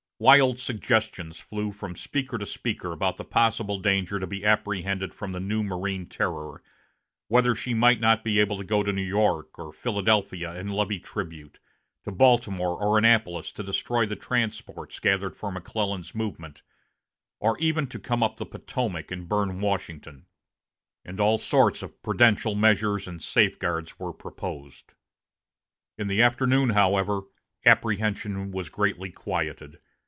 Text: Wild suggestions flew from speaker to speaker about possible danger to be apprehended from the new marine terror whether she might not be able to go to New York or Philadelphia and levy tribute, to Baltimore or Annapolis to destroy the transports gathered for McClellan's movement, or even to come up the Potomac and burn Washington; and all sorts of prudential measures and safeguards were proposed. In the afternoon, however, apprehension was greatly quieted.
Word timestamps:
Wild 0.23 0.59
suggestions 0.59 1.39
flew 1.39 1.71
from 1.71 1.95
speaker 1.95 2.37
to 2.37 2.45
speaker 2.45 2.91
about 2.91 3.17
possible 3.31 3.79
danger 3.79 4.19
to 4.19 4.27
be 4.27 4.45
apprehended 4.45 5.15
from 5.15 5.31
the 5.31 5.39
new 5.39 5.63
marine 5.63 6.05
terror 6.07 6.61
whether 7.27 7.55
she 7.55 7.73
might 7.73 7.99
not 7.99 8.23
be 8.23 8.37
able 8.39 8.55
to 8.57 8.63
go 8.63 8.83
to 8.83 8.93
New 8.93 9.01
York 9.01 9.57
or 9.57 9.73
Philadelphia 9.73 10.51
and 10.51 10.71
levy 10.75 10.99
tribute, 10.99 11.57
to 12.03 12.11
Baltimore 12.11 12.79
or 12.79 12.99
Annapolis 12.99 13.51
to 13.53 13.63
destroy 13.63 14.05
the 14.05 14.15
transports 14.15 14.99
gathered 14.99 15.35
for 15.35 15.51
McClellan's 15.51 16.13
movement, 16.13 16.61
or 17.39 17.57
even 17.57 17.87
to 17.87 17.97
come 17.97 18.21
up 18.21 18.37
the 18.37 18.45
Potomac 18.45 19.09
and 19.09 19.27
burn 19.27 19.59
Washington; 19.59 20.27
and 21.03 21.19
all 21.19 21.39
sorts 21.39 21.81
of 21.81 21.99
prudential 22.03 22.53
measures 22.53 23.07
and 23.07 23.23
safeguards 23.23 23.97
were 23.97 24.13
proposed. 24.13 24.93
In 25.97 26.07
the 26.07 26.21
afternoon, 26.21 26.69
however, 26.69 27.21
apprehension 27.65 28.51
was 28.51 28.69
greatly 28.69 29.09
quieted. 29.09 29.79